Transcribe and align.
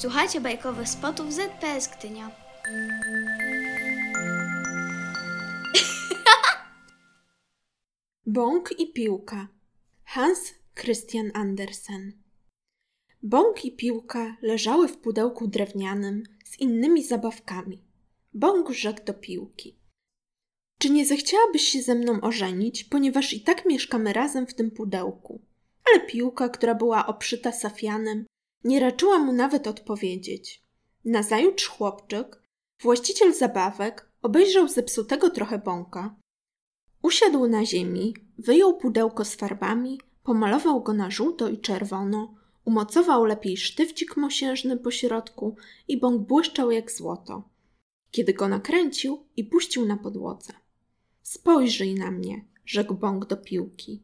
Słuchajcie 0.00 0.40
bajkowych 0.40 0.88
spotów 0.88 1.32
ZPS 1.32 1.88
Gdynia. 1.98 2.30
Bąk 8.26 8.80
i 8.80 8.92
piłka. 8.92 9.48
Hans 10.04 10.54
Christian 10.74 11.30
Andersen. 11.34 12.12
Bąk 13.22 13.64
i 13.64 13.76
piłka 13.76 14.36
leżały 14.42 14.88
w 14.88 14.96
pudełku 14.96 15.48
drewnianym 15.48 16.22
z 16.44 16.58
innymi 16.58 17.04
zabawkami. 17.04 17.82
Bąk 18.32 18.70
rzekł 18.70 19.04
do 19.04 19.14
piłki. 19.14 19.78
Czy 20.78 20.90
nie 20.90 21.06
zechciałabyś 21.06 21.62
się 21.62 21.82
ze 21.82 21.94
mną 21.94 22.20
ożenić, 22.20 22.84
ponieważ 22.84 23.32
i 23.32 23.40
tak 23.40 23.66
mieszkamy 23.66 24.12
razem 24.12 24.46
w 24.46 24.54
tym 24.54 24.70
pudełku? 24.70 25.40
Ale 25.90 26.00
piłka, 26.06 26.48
która 26.48 26.74
była 26.74 27.06
obszyta 27.06 27.52
safianem, 27.52 28.26
nie 28.64 28.80
raczyła 28.80 29.18
mu 29.18 29.32
nawet 29.32 29.66
odpowiedzieć. 29.66 30.62
Nazajutrz 31.04 31.68
chłopczyk, 31.68 32.42
właściciel 32.82 33.34
zabawek, 33.34 34.08
obejrzał 34.22 34.68
zepsutego 34.68 35.30
trochę 35.30 35.58
bąka, 35.58 36.16
usiadł 37.02 37.46
na 37.46 37.66
ziemi, 37.66 38.14
wyjął 38.38 38.76
pudełko 38.76 39.24
z 39.24 39.34
farbami, 39.34 40.00
pomalował 40.22 40.82
go 40.82 40.92
na 40.92 41.10
żółto 41.10 41.48
i 41.48 41.58
czerwono, 41.58 42.34
umocował 42.64 43.24
lepiej 43.24 43.56
sztywcik 43.56 44.16
mosiężny 44.16 44.76
po 44.76 44.90
środku 44.90 45.56
i 45.88 46.00
bąk 46.00 46.26
błyszczał 46.26 46.70
jak 46.70 46.92
złoto. 46.92 47.48
Kiedy 48.10 48.34
go 48.34 48.48
nakręcił 48.48 49.24
i 49.36 49.44
puścił 49.44 49.86
na 49.86 49.96
podłodze. 49.96 50.52
Spojrzyj 51.22 51.94
na 51.94 52.10
mnie, 52.10 52.44
rzekł 52.66 52.94
bąk 52.94 53.26
do 53.26 53.36
piłki. 53.36 54.02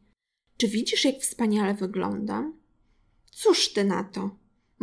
Czy 0.57 0.67
widzisz, 0.67 1.05
jak 1.05 1.15
wspaniale 1.19 1.73
wyglądam? 1.73 2.53
Cóż 3.31 3.73
ty 3.73 3.83
na 3.83 4.03
to? 4.03 4.29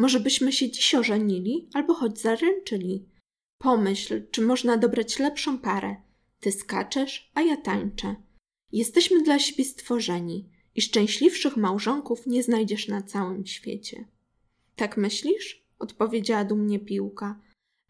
Może 0.02 0.20
byśmy 0.20 0.52
się 0.52 0.70
dziś 0.70 0.94
ożenili 0.94 1.68
albo 1.74 1.94
choć 1.94 2.18
zaręczyli. 2.18 3.08
Pomyśl, 3.58 4.22
czy 4.30 4.42
można 4.42 4.76
dobrać 4.76 5.18
lepszą 5.18 5.58
parę. 5.58 5.96
Ty 6.40 6.52
skaczesz, 6.52 7.30
a 7.34 7.42
ja 7.42 7.56
tańczę. 7.56 8.16
Jesteśmy 8.72 9.22
dla 9.22 9.38
siebie 9.38 9.64
stworzeni 9.64 10.48
i 10.74 10.82
szczęśliwszych 10.82 11.56
małżonków 11.56 12.26
nie 12.26 12.42
znajdziesz 12.42 12.88
na 12.88 13.02
całym 13.02 13.46
świecie. 13.46 14.04
Tak 14.76 14.96
myślisz? 14.96 15.66
odpowiedziała 15.78 16.44
dumnie 16.44 16.78
piłka. 16.78 17.40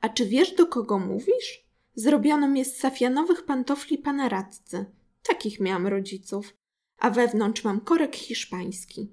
A 0.00 0.08
czy 0.08 0.26
wiesz, 0.26 0.54
do 0.54 0.66
kogo 0.66 0.98
mówisz? 0.98 1.66
Zrobiono 1.94 2.56
jest 2.56 2.76
z 2.76 2.80
safianowych 2.80 3.44
pantofli 3.44 3.98
pana 3.98 4.28
radcy. 4.28 4.84
Takich 5.22 5.60
miałam 5.60 5.86
rodziców. 5.86 6.56
A 6.98 7.10
wewnątrz 7.10 7.64
mam 7.64 7.80
korek 7.80 8.16
hiszpański. 8.16 9.12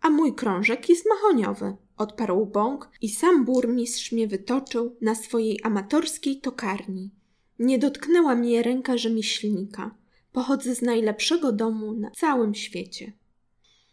A 0.00 0.10
mój 0.10 0.34
krążek 0.34 0.88
jest 0.88 1.06
mahoniowy, 1.08 1.76
odparł 2.00 2.46
bąk 2.46 2.90
i 3.00 3.08
sam 3.08 3.44
burmistrz 3.44 4.12
mnie 4.12 4.26
wytoczył 4.28 4.96
na 5.00 5.14
swojej 5.14 5.60
amatorskiej 5.62 6.40
tokarni. 6.40 7.10
Nie 7.58 7.78
dotknęła 7.78 8.34
mnie 8.34 8.62
ręka 8.62 8.98
rzemieślnika. 8.98 9.94
Pochodzę 10.32 10.74
z 10.74 10.82
najlepszego 10.82 11.52
domu 11.52 11.92
na 11.92 12.10
całym 12.10 12.54
świecie. 12.54 13.12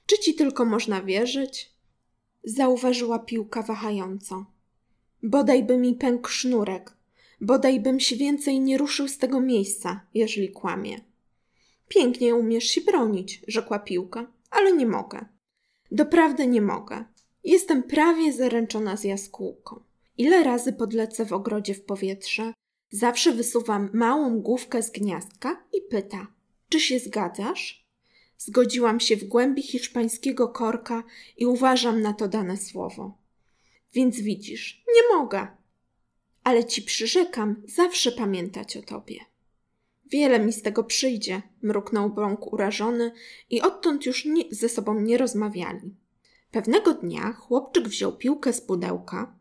Czy 0.06 0.20
ci 0.20 0.36
tylko 0.36 0.66
można 0.66 1.02
wierzyć? 1.02 1.72
Zauważyła 2.44 3.20
piłka 3.20 3.62
wahająco. 3.62 4.46
Bodaj 5.24 5.64
by 5.64 5.78
mi 5.78 5.94
pękł 5.96 6.30
sznurek, 6.30 6.98
bodaj 7.42 7.80
bym 7.80 8.00
się 8.00 8.16
więcej 8.16 8.60
nie 8.60 8.78
ruszył 8.78 9.08
z 9.08 9.18
tego 9.18 9.42
miejsca, 9.42 10.02
jeżeli 10.14 10.50
kłamie. 10.50 11.02
Pięknie 11.88 12.36
umiesz 12.36 12.64
się 12.64 12.82
bronić, 12.82 13.42
rzekła 13.48 13.80
piłka, 13.80 14.32
ale 14.50 14.74
nie 14.74 14.86
mogę. 14.86 15.26
Doprawdy 15.92 16.48
nie 16.48 16.62
mogę. 16.62 17.06
Jestem 17.44 17.84
prawie 17.84 18.34
zaręczona 18.34 18.98
z 18.98 19.04
jaskółką. 19.04 19.84
Ile 20.18 20.44
razy 20.44 20.74
podlecę 20.74 21.26
w 21.26 21.34
ogrodzie 21.34 21.74
w 21.74 21.84
powietrze, 21.84 22.54
zawsze 22.92 23.32
wysuwam 23.32 23.90
małą 23.94 24.40
główkę 24.40 24.84
z 24.84 24.92
gniazdka 24.92 25.64
i 25.74 25.82
pyta: 25.82 26.28
Czy 26.70 26.80
się 26.80 27.00
zgadzasz? 27.00 27.88
Zgodziłam 28.38 29.00
się 29.00 29.18
w 29.18 29.24
głębi 29.24 29.62
hiszpańskiego 29.62 30.48
korka 30.48 31.04
i 31.38 31.46
uważam 31.46 32.02
na 32.02 32.14
to 32.14 32.28
dane 32.28 32.58
słowo. 32.58 33.18
Więc 33.94 34.20
widzisz, 34.20 34.84
nie 34.96 35.18
mogę. 35.18 35.48
Ale 36.44 36.66
ci 36.66 36.82
przyrzekam 36.82 37.64
zawsze 37.66 38.12
pamiętać 38.12 38.78
o 38.78 38.82
tobie. 38.82 39.20
Wiele 40.06 40.40
mi 40.40 40.54
z 40.54 40.62
tego 40.62 40.84
przyjdzie, 40.84 41.42
mruknął 41.62 42.10
bąk 42.10 42.54
urażony 42.54 43.12
i 43.50 43.62
odtąd 43.62 44.06
już 44.06 44.26
nie, 44.26 44.44
ze 44.52 44.70
sobą 44.70 45.02
nie 45.02 45.18
rozmawiali. 45.18 45.96
Pewnego 46.52 46.94
dnia 46.94 47.34
chłopczyk 47.34 47.88
wziął 47.88 48.18
piłkę 48.18 48.54
z 48.54 48.62
pudełka. 48.62 49.36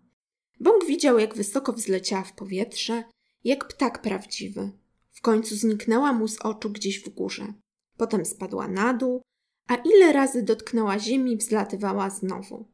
Bąk 0.60 0.84
widział, 0.86 1.18
jak 1.18 1.34
wysoko 1.34 1.72
wzleciała 1.72 2.22
w 2.22 2.32
powietrze, 2.32 3.04
jak 3.44 3.68
ptak 3.68 4.02
prawdziwy. 4.02 4.70
W 5.12 5.20
końcu 5.20 5.56
zniknęła 5.56 6.12
mu 6.12 6.28
z 6.28 6.38
oczu 6.38 6.70
gdzieś 6.70 7.00
w 7.00 7.08
górze. 7.08 7.52
Potem 7.96 8.24
spadła 8.24 8.68
na 8.68 8.94
dół, 8.94 9.22
a 9.66 9.74
ile 9.74 10.12
razy 10.12 10.42
dotknęła 10.42 10.98
ziemi, 10.98 11.36
wzlatywała 11.36 12.10
znowu. 12.10 12.68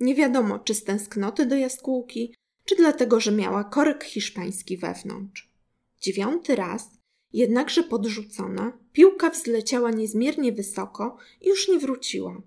Nie 0.00 0.14
wiadomo, 0.14 0.58
czy 0.58 0.74
z 0.74 0.84
tęsknoty 0.84 1.46
do 1.46 1.56
jaskółki, 1.56 2.34
czy 2.64 2.76
dlatego, 2.76 3.20
że 3.20 3.32
miała 3.32 3.64
korek 3.64 4.04
hiszpański 4.04 4.76
wewnątrz. 4.76 5.50
Dziewiąty 6.00 6.56
raz, 6.56 6.90
jednakże 7.32 7.82
podrzucona, 7.82 8.78
piłka 8.92 9.30
wzleciała 9.30 9.90
niezmiernie 9.90 10.52
wysoko 10.52 11.16
i 11.40 11.48
już 11.48 11.68
nie 11.68 11.78
wróciła. 11.78 12.42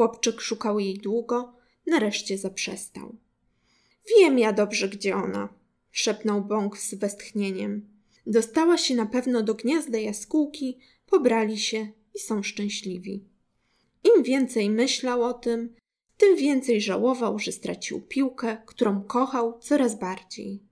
Chłopczyk 0.00 0.40
szukał 0.40 0.78
jej 0.78 0.98
długo, 0.98 1.52
nareszcie 1.86 2.38
zaprzestał. 2.38 3.16
Wiem 4.08 4.38
ja 4.38 4.52
dobrze, 4.52 4.88
gdzie 4.88 5.16
ona, 5.16 5.48
szepnął 5.90 6.44
bąk 6.44 6.78
z 6.78 6.94
westchnieniem. 6.94 7.88
Dostała 8.26 8.78
się 8.78 8.94
na 8.94 9.06
pewno 9.06 9.42
do 9.42 9.54
gniazda 9.54 9.98
jaskółki, 9.98 10.78
pobrali 11.06 11.58
się 11.58 11.88
i 12.14 12.18
są 12.18 12.42
szczęśliwi. 12.42 13.24
Im 14.04 14.22
więcej 14.22 14.70
myślał 14.70 15.22
o 15.22 15.32
tym, 15.32 15.74
tym 16.16 16.36
więcej 16.36 16.80
żałował, 16.80 17.38
że 17.38 17.52
stracił 17.52 18.00
piłkę, 18.00 18.62
którą 18.66 19.02
kochał 19.02 19.58
coraz 19.58 19.98
bardziej. 19.98 20.62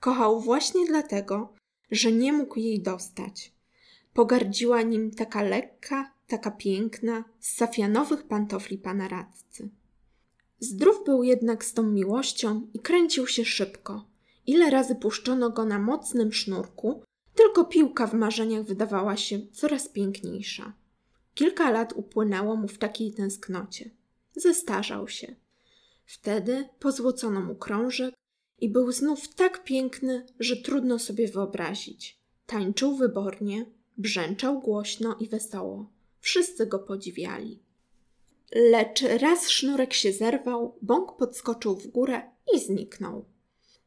Kochał 0.00 0.40
właśnie 0.40 0.86
dlatego, 0.86 1.54
że 1.90 2.12
nie 2.12 2.32
mógł 2.32 2.58
jej 2.58 2.82
dostać. 2.82 3.52
Pogardziła 4.14 4.82
nim 4.82 5.10
taka 5.10 5.42
lekka, 5.42 6.11
taka 6.26 6.50
piękna, 6.50 7.24
z 7.40 7.52
safianowych 7.52 8.22
pantofli 8.22 8.78
pana 8.78 9.08
radcy. 9.08 9.68
Zdrów 10.60 11.04
był 11.04 11.22
jednak 11.22 11.64
z 11.64 11.74
tą 11.74 11.82
miłością 11.82 12.66
i 12.74 12.78
kręcił 12.78 13.26
się 13.26 13.44
szybko. 13.44 14.04
Ile 14.46 14.70
razy 14.70 14.94
puszczono 14.94 15.50
go 15.50 15.64
na 15.64 15.78
mocnym 15.78 16.32
sznurku, 16.32 17.02
tylko 17.34 17.64
piłka 17.64 18.06
w 18.06 18.14
marzeniach 18.14 18.64
wydawała 18.64 19.16
się 19.16 19.40
coraz 19.52 19.88
piękniejsza. 19.88 20.72
Kilka 21.34 21.70
lat 21.70 21.92
upłynęło 21.96 22.56
mu 22.56 22.68
w 22.68 22.78
takiej 22.78 23.12
tęsknocie. 23.12 23.90
Zestarzał 24.36 25.08
się. 25.08 25.34
Wtedy 26.06 26.68
pozłocono 26.78 27.40
mu 27.40 27.54
krążek 27.54 28.14
i 28.60 28.68
był 28.68 28.92
znów 28.92 29.34
tak 29.34 29.64
piękny, 29.64 30.26
że 30.40 30.56
trudno 30.56 30.98
sobie 30.98 31.28
wyobrazić. 31.28 32.18
Tańczył 32.46 32.96
wybornie, 32.96 33.66
brzęczał 33.98 34.60
głośno 34.60 35.16
i 35.20 35.28
wesoło. 35.28 35.90
Wszyscy 36.22 36.66
go 36.66 36.78
podziwiali. 36.78 37.62
Lecz 38.54 39.02
raz 39.02 39.48
sznurek 39.48 39.92
się 39.92 40.12
zerwał, 40.12 40.78
bąk 40.82 41.16
podskoczył 41.16 41.76
w 41.76 41.86
górę 41.86 42.22
i 42.54 42.60
zniknął. 42.60 43.24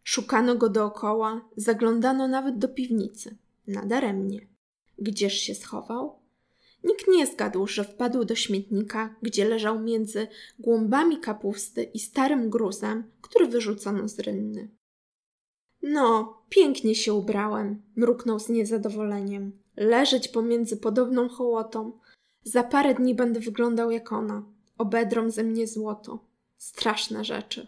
Szukano 0.03 0.56
go 0.56 0.69
dookoła, 0.69 1.50
zaglądano 1.56 2.28
nawet 2.28 2.57
do 2.57 2.68
piwnicy. 2.68 3.38
Nadaremnie. 3.68 4.47
Gdzież 4.97 5.34
się 5.34 5.56
schował? 5.56 6.19
Nikt 6.84 7.07
nie 7.07 7.28
zgadł, 7.28 7.68
że 7.68 7.84
wpadł 7.84 8.25
do 8.25 8.35
śmietnika, 8.35 9.16
gdzie 9.22 9.50
leżał 9.50 9.79
między 9.79 10.28
głąbami 10.59 11.19
kapusty 11.19 11.84
i 11.84 12.00
starym 12.00 12.50
gruzem, 12.50 13.11
który 13.22 13.47
wyrzucono 13.47 14.08
z 14.08 14.20
rynny. 14.20 14.70
No, 15.81 16.38
pięknie 16.49 16.96
się 16.96 17.14
ubrałem, 17.14 17.81
mruknął 17.96 18.40
z 18.40 18.49
niezadowoleniem. 18.49 19.52
Leżeć 19.78 20.28
pomiędzy 20.28 20.78
podobną 20.78 21.29
hołotą. 21.29 21.99
Za 22.45 22.63
parę 22.63 22.93
dni 22.93 23.15
będę 23.15 23.39
wyglądał 23.39 23.91
jak 23.91 24.11
ona. 24.11 24.43
Obedrą 24.77 25.31
ze 25.31 25.43
mnie 25.43 25.67
złoto. 25.67 26.19
Straszne 26.57 27.25
rzeczy. 27.25 27.67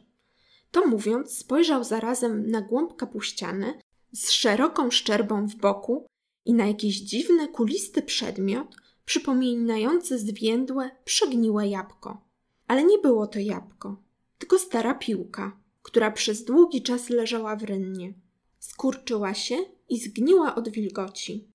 To 0.71 0.88
mówiąc, 0.88 1.38
spojrzał 1.38 1.83
zarazem 1.83 2.50
na 2.51 2.62
głąb 2.62 2.95
kapuściany 2.95 3.74
z 4.13 4.31
szeroką 4.31 4.91
szczerbą 4.91 5.47
w 5.47 5.56
boku 5.56 6.07
i 6.45 6.53
na 6.53 6.68
jakiś 6.68 7.00
dziwny, 7.00 7.47
kulisty 7.47 8.01
przedmiot, 8.01 8.75
przypominający 9.06 10.19
zwiędłe, 10.19 10.91
przegniłe 11.06 11.68
jabłko. 11.68 12.21
Ale 12.68 12.83
nie 12.83 12.97
było 12.97 13.27
to 13.27 13.39
jabłko, 13.39 14.03
tylko 14.38 14.59
stara 14.59 14.94
piłka, 14.94 15.59
która 15.81 16.12
przez 16.12 16.44
długi 16.44 16.81
czas 16.81 17.09
leżała 17.09 17.56
w 17.56 17.63
rynnie. 17.63 18.13
Skurczyła 18.59 19.33
się 19.33 19.56
i 19.89 20.00
zgniła 20.00 20.56
od 20.56 20.69
wilgoci. 20.69 21.47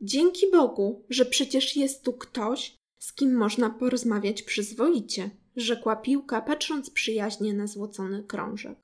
Dzięki 0.00 0.50
Bogu, 0.50 1.04
że 1.10 1.24
przecież 1.24 1.76
jest 1.76 2.02
tu 2.02 2.12
ktoś, 2.12 2.76
z 2.98 3.12
kim 3.12 3.34
można 3.34 3.70
porozmawiać 3.70 4.42
przyzwoicie, 4.42 5.30
rzekła 5.56 5.96
piłka, 5.96 6.40
patrząc 6.40 6.90
przyjaźnie 6.90 7.54
na 7.54 7.66
złocony 7.66 8.24
krążek. 8.24 8.78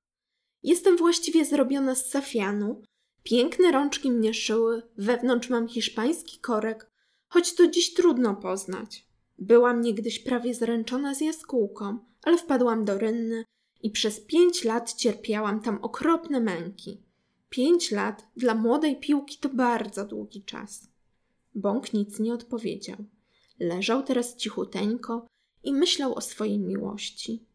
Jestem 0.63 0.97
właściwie 0.97 1.45
zrobiona 1.45 1.95
z 1.95 2.11
safianu. 2.11 2.83
Piękne 3.23 3.73
rączki 3.73 4.11
mnie 4.11 4.35
szyły, 4.35 4.83
wewnątrz 4.97 5.49
mam 5.49 5.69
hiszpański 5.69 6.39
korek, 6.39 6.91
choć 7.29 7.55
to 7.55 7.67
dziś 7.67 7.95
trudno 7.95 8.37
poznać. 8.37 9.07
Byłam 9.39 9.81
niegdyś 9.81 10.19
prawie 10.19 10.55
zręczona 10.55 11.15
z 11.15 11.21
jaskółką, 11.21 11.99
ale 12.23 12.39
wpadłam 12.39 12.85
do 12.85 12.99
rynny 12.99 13.45
i 13.83 13.91
przez 13.91 14.21
pięć 14.21 14.65
lat 14.65 14.95
cierpiałam 14.95 15.61
tam 15.61 15.79
okropne 15.83 16.41
męki. 16.41 17.03
Pięć 17.49 17.91
lat 17.91 18.27
dla 18.37 18.55
młodej 18.55 19.01
piłki 19.01 19.39
to 19.39 19.49
bardzo 19.49 20.05
długi 20.05 20.45
czas. 20.45 20.92
Bąk 21.55 21.93
nic 21.93 22.21
nie 22.21 22.35
odpowiedział. 22.35 22.97
Leżał 23.61 24.03
teraz 24.03 24.37
cichuteńko 24.37 25.27
i 25.63 25.73
myślał 25.73 26.15
o 26.15 26.21
swojej 26.21 26.59
miłości. 26.59 27.47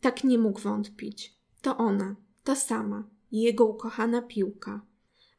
Tak 0.00 0.24
nie 0.24 0.38
mógł 0.38 0.60
wątpić. 0.60 1.38
To 1.62 1.76
ona, 1.76 2.16
ta 2.44 2.54
sama, 2.54 3.08
jego 3.32 3.66
ukochana 3.66 4.22
piłka. 4.22 4.86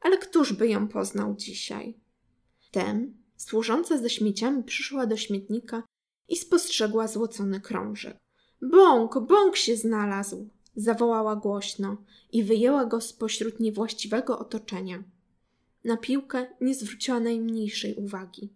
Ale 0.02 0.18
któż 0.18 0.54
by 0.54 0.68
ją 0.68 0.88
poznał 0.88 1.36
dzisiaj? 1.36 2.00
Wtem 2.60 3.18
służąca 3.38 3.98
ze 3.98 4.10
śmieciami 4.10 4.64
przyszła 4.64 5.06
do 5.06 5.18
śmietnika 5.18 5.84
i 6.28 6.36
spostrzegła 6.36 7.08
złocony 7.08 7.62
krążek. 7.62 8.18
Bąk, 8.62 9.20
bąk 9.20 9.56
się 9.56 9.76
znalazł! 9.76 10.50
zawołała 10.76 11.36
głośno 11.36 11.98
i 12.32 12.44
wyjęła 12.44 12.86
go 12.86 13.02
spośród 13.02 13.60
niewłaściwego 13.60 14.40
otoczenia. 14.40 15.04
Na 15.84 15.98
piłkę 15.98 16.48
nie 16.62 16.76
zwróciła 16.76 17.20
najmniejszej 17.20 17.96
uwagi, 17.96 18.50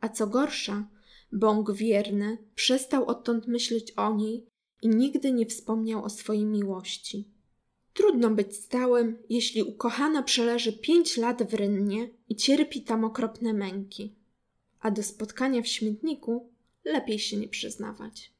a 0.00 0.08
co 0.08 0.26
gorsza, 0.26 0.88
bąk 1.32 1.72
wierny 1.72 2.38
przestał 2.54 3.06
odtąd 3.06 3.46
myśleć 3.46 3.92
o 3.92 4.14
niej 4.14 4.46
i 4.82 4.88
nigdy 4.88 5.32
nie 5.32 5.46
wspomniał 5.46 6.04
o 6.04 6.10
swojej 6.10 6.44
miłości. 6.44 7.28
Trudno 7.94 8.30
być 8.30 8.56
stałym, 8.56 9.18
jeśli 9.28 9.62
ukochana 9.62 10.22
przeleży 10.22 10.72
pięć 10.72 11.16
lat 11.16 11.50
w 11.50 11.54
rynnie 11.54 12.08
i 12.28 12.36
cierpi 12.36 12.82
tam 12.82 13.04
okropne 13.04 13.52
męki, 13.52 14.14
a 14.80 14.90
do 14.90 15.02
spotkania 15.02 15.62
w 15.62 15.68
śmietniku 15.68 16.52
lepiej 16.84 17.18
się 17.18 17.36
nie 17.36 17.48
przyznawać. 17.48 18.35